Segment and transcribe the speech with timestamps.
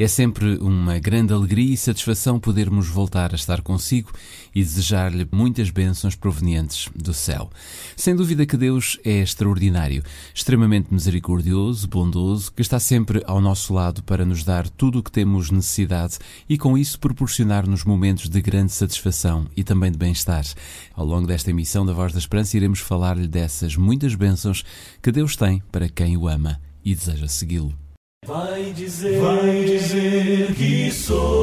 [0.00, 4.10] É sempre uma grande alegria e satisfação podermos voltar a estar consigo
[4.54, 7.50] e desejar-lhe muitas bênçãos provenientes do céu.
[7.94, 10.02] Sem dúvida que Deus é extraordinário,
[10.34, 15.12] extremamente misericordioso, bondoso, que está sempre ao nosso lado para nos dar tudo o que
[15.12, 16.16] temos necessidade
[16.48, 20.46] e com isso proporcionar-nos momentos de grande satisfação e também de bem-estar.
[20.94, 24.64] Ao longo desta emissão da Voz da Esperança iremos falar-lhe dessas muitas bênçãos
[25.02, 27.89] que Deus tem para quem o ama e deseja segui-lo.
[28.26, 31.42] Vai dizer, vai dizer que sou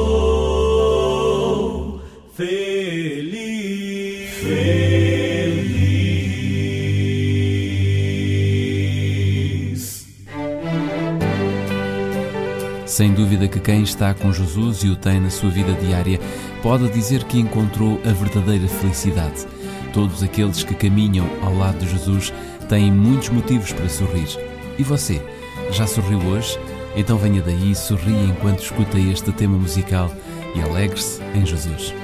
[2.36, 4.78] feliz, feliz.
[12.86, 16.20] Sem dúvida que quem está com Jesus e o tem na sua vida diária
[16.62, 19.48] pode dizer que encontrou a verdadeira felicidade.
[19.92, 22.32] Todos aqueles que caminham ao lado de Jesus
[22.68, 24.28] têm muitos motivos para sorrir.
[24.78, 25.20] E você?
[25.72, 26.56] Já sorriu hoje?
[26.98, 30.10] Então venha daí sorria enquanto escuta este tema musical
[30.56, 31.94] e alegre-se em Jesus.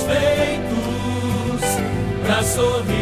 [0.00, 1.62] Feitos
[2.26, 3.01] para sorrir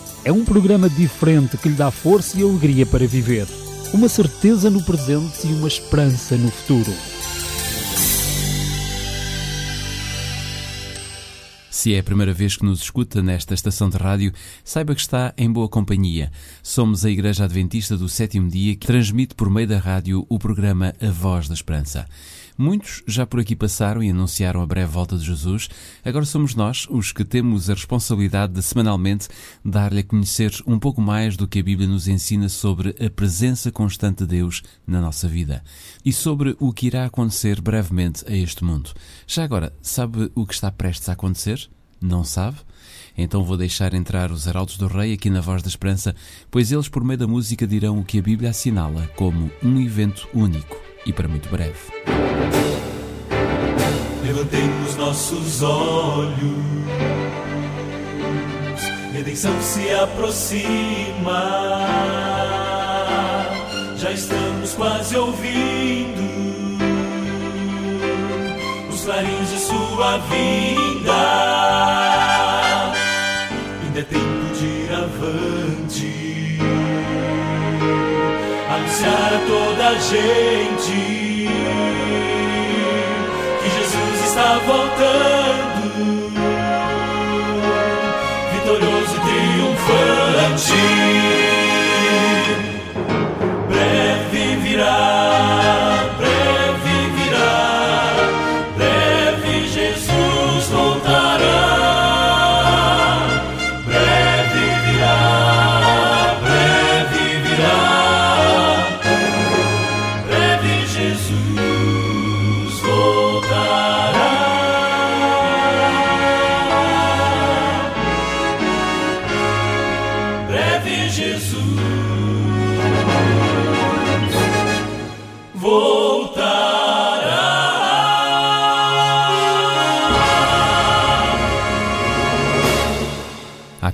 [0.23, 3.47] é um programa diferente que lhe dá força e alegria para viver.
[3.93, 6.93] Uma certeza no presente e uma esperança no futuro.
[11.69, 14.31] Se é a primeira vez que nos escuta nesta estação de rádio,
[14.63, 16.31] saiba que está em boa companhia.
[16.61, 20.93] Somos a Igreja Adventista do Sétimo Dia que transmite por meio da rádio o programa
[21.01, 22.05] A Voz da Esperança.
[22.57, 25.69] Muitos já por aqui passaram e anunciaram a breve volta de Jesus.
[26.03, 29.27] Agora somos nós os que temos a responsabilidade de semanalmente
[29.63, 33.71] dar-lhe a conhecer um pouco mais do que a Bíblia nos ensina sobre a presença
[33.71, 35.63] constante de Deus na nossa vida
[36.03, 38.91] e sobre o que irá acontecer brevemente a este mundo.
[39.25, 41.69] Já agora, sabe o que está prestes a acontecer?
[41.99, 42.57] Não sabe?
[43.17, 46.15] Então vou deixar entrar os Heraldos do Rei aqui na Voz da Esperança,
[46.49, 50.27] pois eles, por meio da música, dirão o que a Bíblia assinala como um evento
[50.33, 51.79] único e para muito breve.
[54.23, 56.37] Levantemos nossos olhos,
[59.13, 61.41] redenção se aproxima,
[63.97, 66.21] já estamos quase ouvindo
[68.93, 70.90] os clarins de sua vinda.
[79.01, 81.47] Anunciar a toda a gente
[83.61, 85.70] que Jesus está voltando,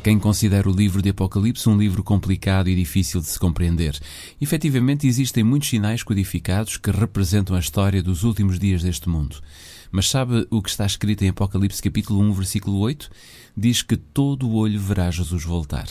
[0.07, 3.99] quem considere o livro de Apocalipse um livro complicado e difícil de se compreender.
[4.39, 9.35] Efetivamente, existem muitos sinais codificados que representam a história dos últimos dias deste mundo.
[9.91, 13.09] Mas sabe o que está escrito em Apocalipse capítulo 1, versículo 8?
[13.57, 15.89] Diz que todo o olho verá Jesus voltar.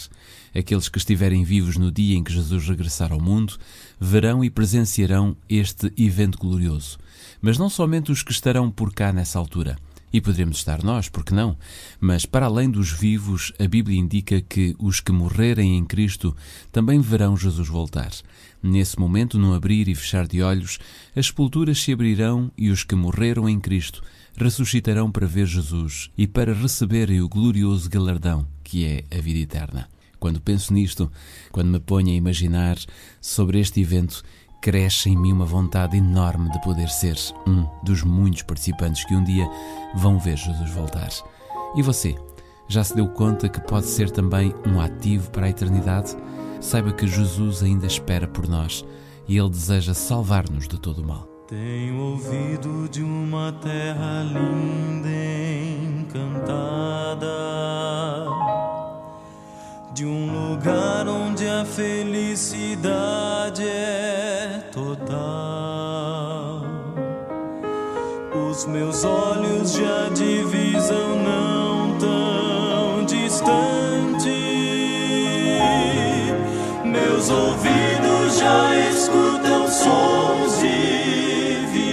[0.59, 3.59] Aqueles que estiverem vivos no dia em que Jesus regressar ao mundo
[4.01, 6.97] verão e presenciarão este evento glorioso.
[7.43, 9.77] Mas não somente os que estarão por cá nessa altura.
[10.17, 11.59] E poderemos estar nós, porque não?
[12.01, 16.35] Mas para além dos vivos, a Bíblia indica que os que morrerem em Cristo
[16.73, 18.11] também verão Jesus voltar.
[18.63, 20.79] Nesse momento, no abrir e fechar de olhos,
[21.15, 24.03] as sepulturas se abrirão e os que morreram em Cristo
[24.39, 29.87] ressuscitarão para ver Jesus e para receberem o glorioso galardão que é a vida eterna.
[30.19, 31.13] Quando penso nisto,
[31.53, 32.79] quando me ponho a imaginar
[33.21, 34.23] sobre este evento,
[34.61, 37.17] cresce em mim uma vontade enorme de poder ser
[37.47, 39.49] um dos muitos participantes que um dia
[39.95, 41.09] vão ver Jesus voltar.
[41.75, 42.17] E você,
[42.69, 46.17] já se deu conta que pode ser também um ativo para a eternidade?
[46.61, 48.85] Saiba que Jesus ainda espera por nós
[49.29, 51.29] e Ele deseja salvar-nos de todo o mal.
[51.47, 55.09] Tenho ouvido de uma terra linda
[56.01, 57.27] encantada,
[59.95, 63.46] de um lugar onde a felicidade
[68.69, 74.29] Meus olhos já divisam não tão distante,
[76.85, 81.87] meus ouvidos já escutam sons divinais.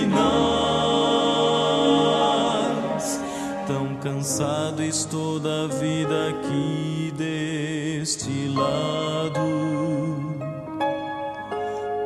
[3.67, 9.41] Tão cansado estou da vida aqui deste lado.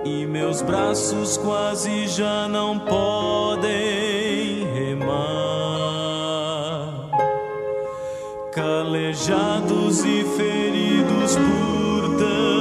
[0.03, 4.06] E meus braços quase já não podem
[8.87, 12.56] Calejados e feridos por tantos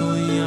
[0.00, 0.39] já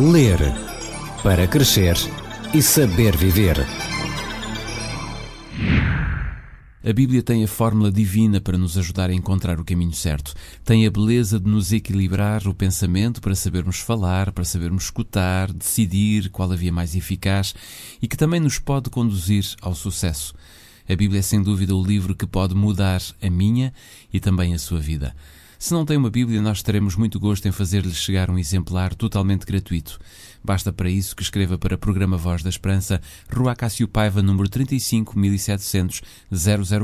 [0.00, 0.38] Ler
[1.24, 1.96] para crescer
[2.54, 3.87] e saber viver.
[6.88, 10.32] A Bíblia tem a fórmula divina para nos ajudar a encontrar o caminho certo.
[10.64, 16.30] Tem a beleza de nos equilibrar o pensamento para sabermos falar, para sabermos escutar, decidir
[16.30, 17.54] qual a via mais eficaz
[18.00, 20.32] e que também nos pode conduzir ao sucesso.
[20.88, 23.70] A Bíblia é sem dúvida o livro que pode mudar a minha
[24.10, 25.14] e também a sua vida.
[25.58, 29.44] Se não tem uma Bíblia, nós teremos muito gosto em fazer-lhe chegar um exemplar totalmente
[29.44, 30.00] gratuito.
[30.42, 32.98] Basta para isso que escreva para programa Voz da Esperança,
[33.32, 36.00] Rua Cássio Paiva, número 35700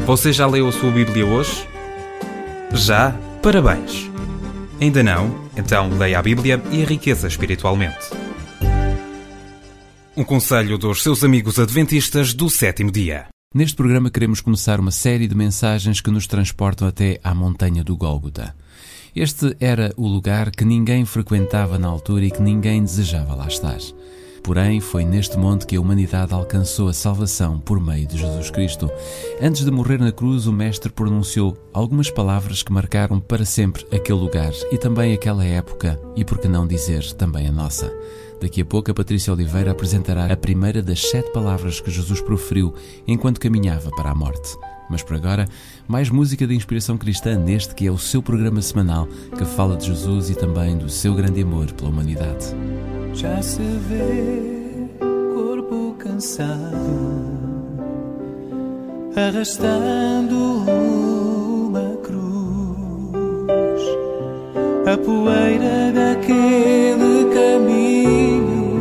[0.06, 1.66] Você já leu a sua Bíblia hoje?
[2.72, 3.12] Já?
[3.42, 4.08] Parabéns!
[4.80, 5.48] Ainda não?
[5.56, 8.06] Então leia a Bíblia e enriqueça espiritualmente.
[10.16, 13.26] Um conselho dos seus amigos adventistas do sétimo dia.
[13.52, 17.96] Neste programa queremos começar uma série de mensagens que nos transportam até à montanha do
[17.96, 18.54] Gólgota.
[19.12, 23.78] Este era o lugar que ninguém frequentava na altura e que ninguém desejava lá estar.
[24.44, 28.88] Porém, foi neste monte que a humanidade alcançou a salvação por meio de Jesus Cristo.
[29.42, 34.20] Antes de morrer na cruz, o Mestre pronunciou algumas palavras que marcaram para sempre aquele
[34.20, 37.92] lugar e também aquela época, e por que não dizer também a nossa.
[38.40, 42.74] Daqui a pouco a Patrícia Oliveira apresentará a primeira das sete palavras que Jesus proferiu
[43.06, 44.56] enquanto caminhava para a morte.
[44.88, 45.46] Mas por agora,
[45.86, 49.06] mais música de inspiração cristã neste que é o seu programa semanal
[49.38, 52.46] que fala de Jesus e também do seu grande amor pela humanidade.
[53.14, 54.88] Já se vê
[55.34, 57.30] corpo cansado
[59.16, 60.64] arrastando
[64.86, 68.80] a poeira daquele caminho.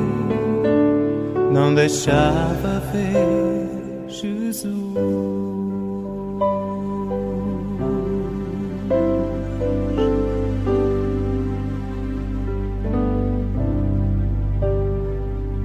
[1.52, 4.80] Não deixava ver Jesus.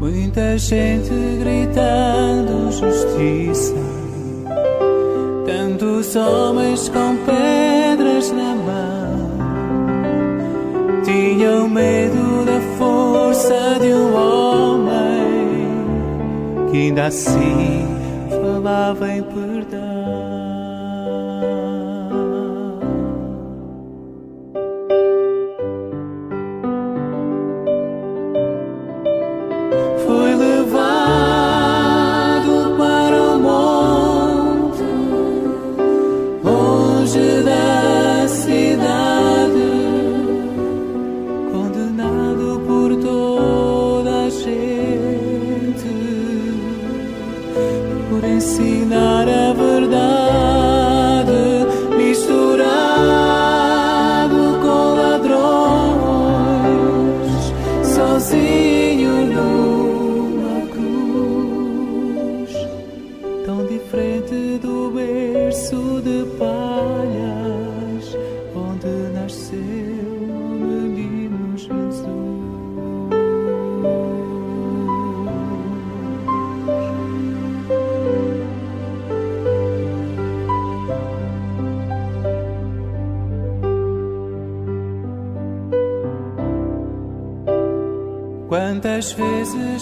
[0.01, 3.75] Muita gente gritando justiça,
[5.47, 8.64] tantos homens com pedras na mão,
[11.45, 15.69] tinham medo da força de um homem
[16.71, 17.87] que ainda assim
[18.31, 19.23] falava em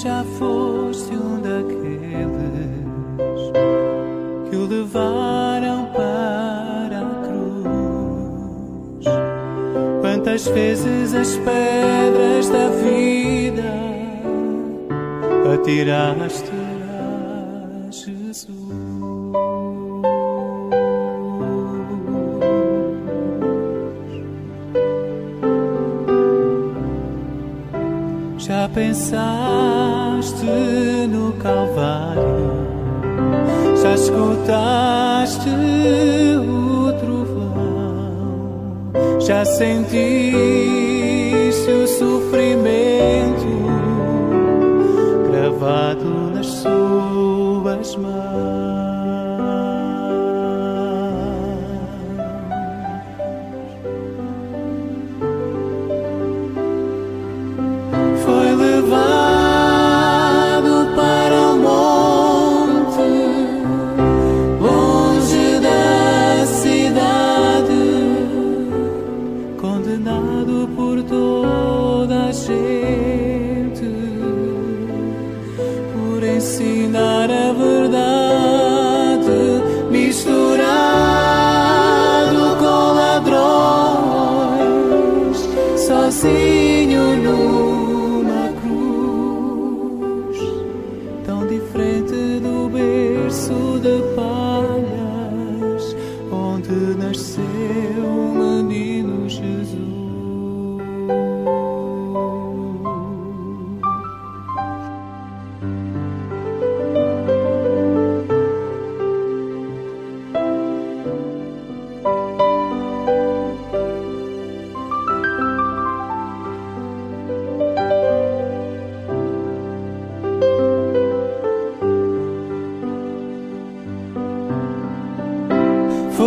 [0.03, 2.03] já foste um daqueles
[4.51, 9.07] que o levaram para a cruz?
[10.01, 13.63] Quantas vezes as pedras da vida
[15.55, 17.93] atiraste a
[28.83, 30.47] pensaste
[31.09, 32.53] no Calvário?
[33.81, 38.41] Já escutaste o trovão?
[39.21, 40.01] Já sentiste
[41.71, 43.53] o sofrimento
[45.31, 46.22] gravado
[70.93, 73.89] por toda a gente,
[75.95, 79.31] por ensinar a verdade,
[79.91, 80.77] misturado
[82.59, 83.39] com ladrões,
[85.79, 87.72] sozinho numa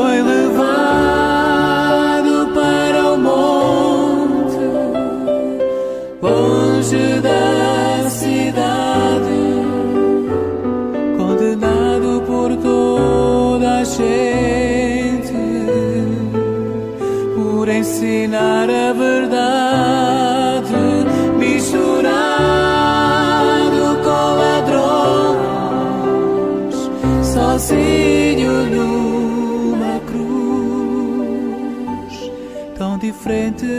[0.05, 1.73] Foi levado
[2.53, 4.59] para o monte,
[6.21, 9.41] longe da cidade,
[11.17, 15.33] condenado por toda a gente,
[17.33, 19.54] por ensinar a verdade,
[33.25, 33.74] tão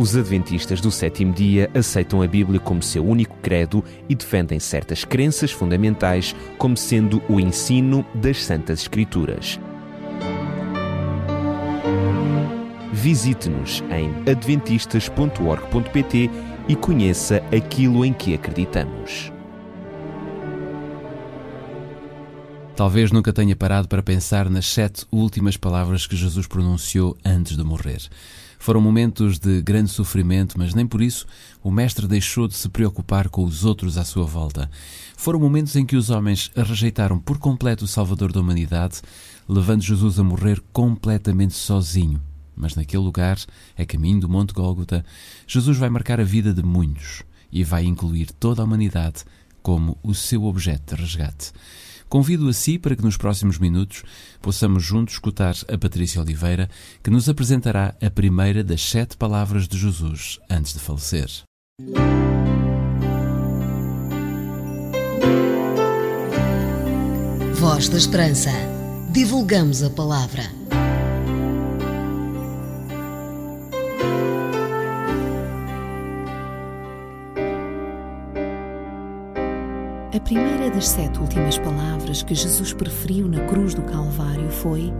[0.00, 5.04] Os adventistas do sétimo dia aceitam a Bíblia como seu único credo e defendem certas
[5.04, 9.60] crenças fundamentais como sendo o ensino das Santas Escrituras.
[12.90, 16.30] Visite-nos em adventistas.org.pt
[16.66, 19.30] e conheça aquilo em que acreditamos.
[22.74, 27.62] Talvez nunca tenha parado para pensar nas sete últimas palavras que Jesus pronunciou antes de
[27.62, 28.00] morrer.
[28.60, 31.26] Foram momentos de grande sofrimento, mas nem por isso
[31.62, 34.70] o Mestre deixou de se preocupar com os outros à sua volta.
[35.16, 39.00] Foram momentos em que os homens rejeitaram por completo o Salvador da humanidade,
[39.48, 42.20] levando Jesus a morrer completamente sozinho.
[42.54, 43.38] Mas naquele lugar,
[43.78, 45.06] a caminho do Monte Gólgota,
[45.46, 49.24] Jesus vai marcar a vida de muitos e vai incluir toda a humanidade
[49.62, 51.50] como o seu objeto de resgate.
[52.10, 54.02] Convido a si para que nos próximos minutos
[54.42, 56.68] possamos juntos escutar a Patrícia Oliveira,
[57.04, 61.30] que nos apresentará a primeira das sete palavras de Jesus antes de falecer.
[67.54, 68.50] Voz da Esperança.
[69.12, 70.42] Divulgamos a palavra.
[80.12, 84.92] A primeira das sete últimas palavras que Jesus preferiu na cruz do Calvário foi: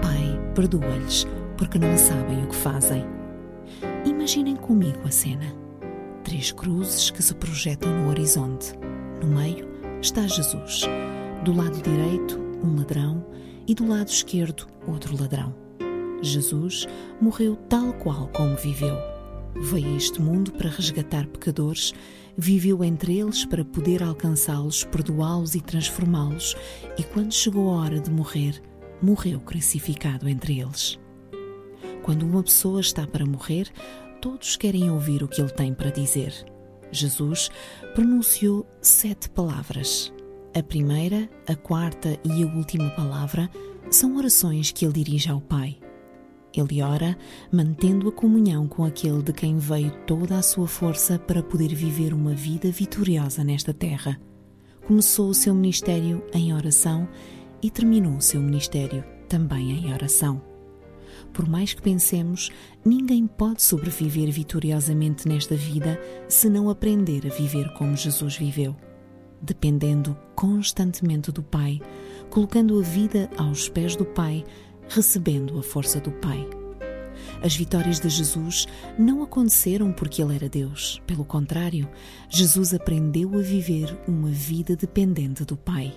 [0.00, 1.26] Pai, perdoa-lhes,
[1.58, 3.04] porque não sabem o que fazem.
[4.06, 5.44] Imaginem comigo a cena:
[6.24, 8.72] três cruzes que se projetam no horizonte.
[9.20, 9.68] No meio
[10.00, 10.88] está Jesus.
[11.44, 13.26] Do lado direito, um ladrão,
[13.66, 15.54] e do lado esquerdo, outro ladrão.
[16.22, 16.88] Jesus
[17.20, 18.96] morreu tal qual como viveu.
[19.54, 21.92] Veio a este mundo para resgatar pecadores,
[22.36, 26.54] viveu entre eles para poder alcançá-los, perdoá-los e transformá-los,
[26.98, 28.62] e quando chegou a hora de morrer,
[29.00, 30.98] morreu crucificado entre eles.
[32.02, 33.68] Quando uma pessoa está para morrer,
[34.20, 36.32] todos querem ouvir o que ele tem para dizer.
[36.92, 37.50] Jesus
[37.94, 40.12] pronunciou sete palavras.
[40.54, 43.50] A primeira, a quarta e a última palavra
[43.90, 45.78] são orações que ele dirige ao Pai.
[46.54, 47.16] Ele ora,
[47.52, 52.14] mantendo a comunhão com aquele de quem veio toda a sua força para poder viver
[52.14, 54.18] uma vida vitoriosa nesta terra.
[54.86, 57.08] Começou o seu ministério em oração
[57.62, 60.40] e terminou o seu ministério também em oração.
[61.32, 62.50] Por mais que pensemos,
[62.84, 68.74] ninguém pode sobreviver vitoriosamente nesta vida se não aprender a viver como Jesus viveu,
[69.42, 71.80] dependendo constantemente do Pai,
[72.30, 74.44] colocando a vida aos pés do Pai
[74.88, 76.46] recebendo a força do Pai.
[77.42, 78.66] As vitórias de Jesus
[78.98, 81.02] não aconteceram porque ele era Deus.
[81.06, 81.88] Pelo contrário,
[82.28, 85.92] Jesus aprendeu a viver uma vida dependente do Pai.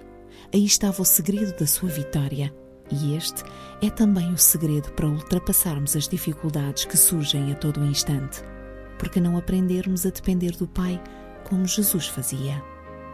[0.53, 2.53] Aí estava o segredo da sua vitória.
[2.91, 3.43] E este
[3.81, 8.41] é também o segredo para ultrapassarmos as dificuldades que surgem a todo instante.
[8.97, 11.01] Porque não aprendermos a depender do Pai
[11.47, 12.61] como Jesus fazia.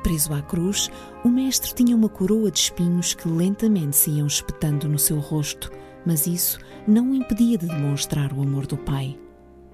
[0.06, 0.92] Preso à cruz,
[1.24, 5.72] o Mestre tinha uma coroa de espinhos que lentamente se iam espetando no seu rosto,
[6.06, 9.18] mas isso não o impedia de demonstrar o amor do Pai.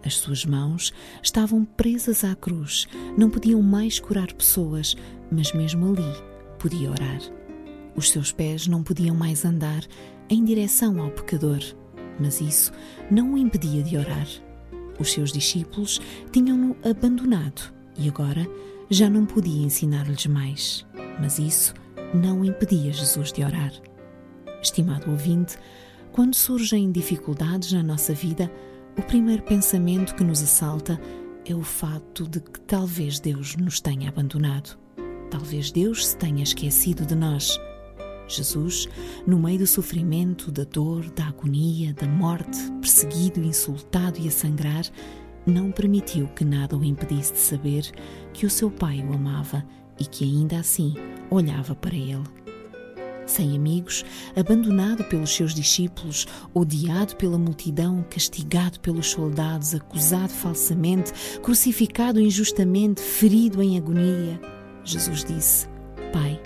[0.05, 4.95] As suas mãos estavam presas à cruz, não podiam mais curar pessoas,
[5.29, 6.23] mas mesmo ali
[6.57, 7.19] podia orar.
[7.93, 9.83] Os seus pés não podiam mais andar
[10.29, 11.59] em direção ao pecador,
[12.17, 12.71] mas isso
[13.11, 14.29] não o impedia de orar.
[14.97, 15.99] Os seus discípulos
[16.31, 18.47] tinham-no abandonado e agora
[18.93, 20.85] já não podia ensinar-lhes mais,
[21.17, 21.73] mas isso
[22.13, 23.71] não impedia Jesus de orar.
[24.61, 25.57] Estimado ouvinte,
[26.11, 28.51] quando surgem dificuldades na nossa vida,
[28.97, 30.99] o primeiro pensamento que nos assalta
[31.45, 34.77] é o fato de que talvez Deus nos tenha abandonado.
[35.29, 37.57] Talvez Deus se tenha esquecido de nós.
[38.27, 38.89] Jesus,
[39.25, 44.83] no meio do sofrimento, da dor, da agonia, da morte, perseguido, insultado e a sangrar,
[45.45, 47.91] não permitiu que nada o impedisse de saber
[48.33, 49.65] que o seu pai o amava
[49.99, 50.95] e que ainda assim
[51.29, 52.23] olhava para ele.
[53.25, 54.03] Sem amigos,
[54.35, 63.61] abandonado pelos seus discípulos, odiado pela multidão, castigado pelos soldados, acusado falsamente, crucificado injustamente, ferido
[63.61, 64.39] em agonia,
[64.83, 65.67] Jesus disse:
[66.11, 66.41] Pai,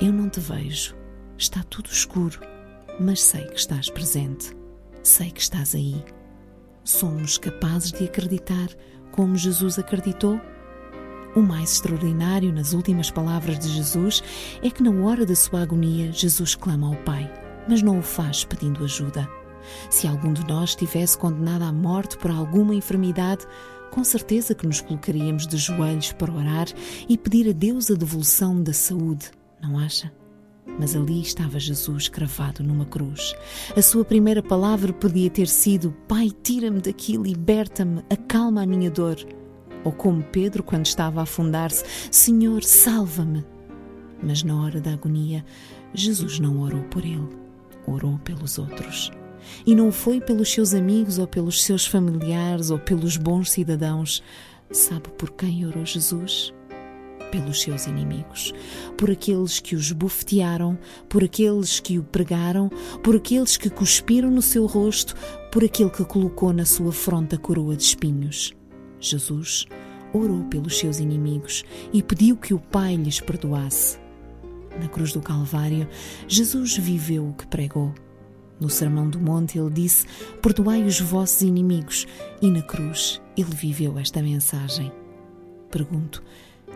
[0.00, 0.96] eu não te vejo,
[1.36, 2.40] está tudo escuro,
[2.98, 4.56] mas sei que estás presente,
[5.02, 6.02] sei que estás aí
[6.86, 8.68] somos capazes de acreditar
[9.10, 10.40] como Jesus acreditou?
[11.34, 14.22] O mais extraordinário nas últimas palavras de Jesus
[14.62, 17.30] é que, na hora da sua agonia, Jesus clama ao Pai,
[17.68, 19.28] mas não o faz pedindo ajuda.
[19.90, 23.44] Se algum de nós estivesse condenado à morte por alguma enfermidade,
[23.90, 26.66] com certeza que nos colocaríamos de joelhos para orar
[27.08, 30.12] e pedir a Deus a devolução da saúde, não acha?
[30.78, 33.34] Mas ali estava Jesus cravado numa cruz.
[33.76, 39.16] A sua primeira palavra podia ter sido: Pai, tira-me daqui, liberta-me, acalma a minha dor.
[39.84, 43.44] Ou como Pedro, quando estava a afundar-se: Senhor, salva-me.
[44.22, 45.44] Mas na hora da agonia,
[45.94, 47.28] Jesus não orou por ele,
[47.86, 49.10] orou pelos outros.
[49.64, 54.22] E não foi pelos seus amigos ou pelos seus familiares ou pelos bons cidadãos.
[54.70, 56.52] Sabe por quem orou Jesus?
[57.30, 58.52] Pelos seus inimigos,
[58.96, 62.68] por aqueles que os bufetearam, por aqueles que o pregaram,
[63.02, 65.14] por aqueles que cuspiram no seu rosto,
[65.50, 68.54] por aquele que colocou na sua fronte a coroa de espinhos.
[69.00, 69.66] Jesus
[70.12, 73.98] orou pelos seus inimigos e pediu que o Pai lhes perdoasse.
[74.80, 75.88] Na cruz do Calvário,
[76.28, 77.94] Jesus viveu o que pregou.
[78.58, 80.06] No Sermão do Monte, ele disse:
[80.40, 82.06] Perdoai os vossos inimigos,
[82.40, 84.90] e na cruz, ele viveu esta mensagem.
[85.70, 86.22] Pergunto: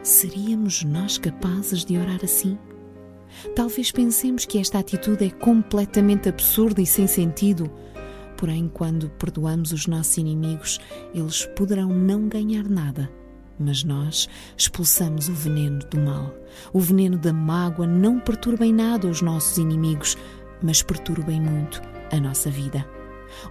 [0.02, 2.58] Seríamos nós capazes de orar assim?
[3.54, 7.70] Talvez pensemos que esta atitude é completamente absurda e sem sentido.
[8.36, 10.80] Porém, quando perdoamos os nossos inimigos,
[11.14, 13.10] eles poderão não ganhar nada.
[13.58, 14.26] Mas nós
[14.56, 16.34] expulsamos o veneno do mal.
[16.72, 20.16] O veneno da mágoa não perturba em nada os nossos inimigos,
[20.62, 22.86] mas perturba em muito a nossa vida.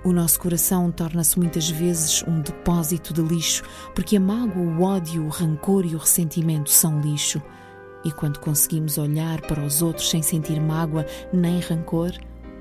[0.03, 3.63] O nosso coração torna-se muitas vezes um depósito de lixo,
[3.93, 7.41] porque a mágoa, o ódio, o rancor e o ressentimento são lixo.
[8.03, 12.11] E quando conseguimos olhar para os outros sem sentir mágoa nem rancor,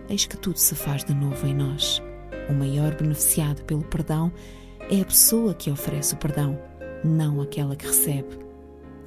[0.08, 2.02] eis que tudo se faz de novo em nós.
[2.48, 4.32] O maior beneficiado pelo perdão
[4.90, 6.58] é a pessoa que oferece o perdão,
[7.04, 8.47] não aquela que recebe.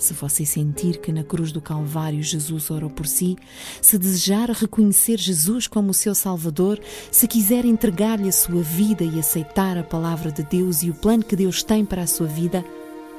[0.02, 3.38] Se você sentir que na cruz do Calvário Jesus orou por si,
[3.80, 6.80] se desejar reconhecer Jesus como seu Salvador,
[7.12, 11.24] se quiser entregar-lhe a sua vida e aceitar a palavra de Deus e o plano
[11.24, 12.66] que Deus tem para a sua vida,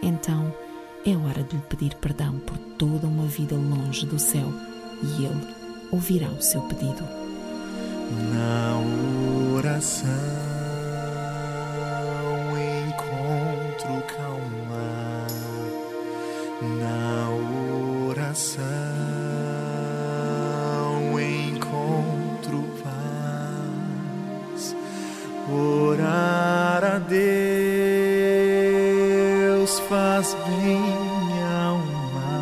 [0.03, 0.53] então
[1.07, 4.53] é hora de lhe pedir perdão por toda uma vida longe do céu
[5.05, 5.55] e Ele
[5.93, 7.05] ouvirá o seu pedido.
[8.33, 10.09] Na oração
[12.89, 14.32] encontro calma.
[18.33, 18.73] Oração
[21.21, 24.75] encontro paz.
[25.51, 27.29] Orar a Deus
[29.81, 32.41] faz bem minha alma.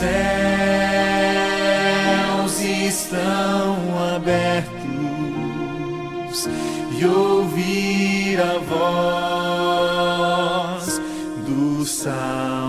[0.00, 0.14] céus
[2.62, 3.76] estão
[4.16, 4.78] abertos
[6.98, 8.58] e ouvir a
[10.78, 11.00] voz
[11.46, 12.59] do Salvador.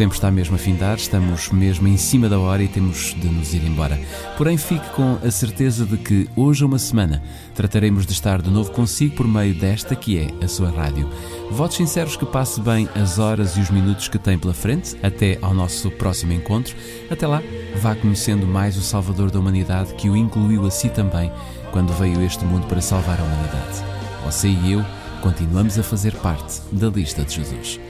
[0.00, 3.52] Tempo está mesmo a findar, estamos mesmo em cima da hora e temos de nos
[3.52, 4.00] ir embora.
[4.38, 7.22] Porém, fique com a certeza de que hoje, a uma semana,
[7.54, 11.06] trataremos de estar de novo consigo por meio desta que é a sua rádio.
[11.50, 15.36] Votos sinceros que passe bem as horas e os minutos que tem pela frente, até
[15.42, 16.74] ao nosso próximo encontro.
[17.10, 17.42] Até lá,
[17.76, 21.30] vá conhecendo mais o Salvador da humanidade que o incluiu a si também
[21.72, 23.84] quando veio este mundo para salvar a humanidade.
[24.24, 24.82] Você e eu
[25.20, 27.89] continuamos a fazer parte da lista de Jesus.